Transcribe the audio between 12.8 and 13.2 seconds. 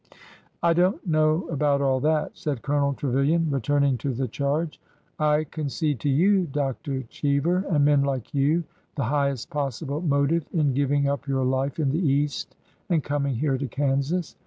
and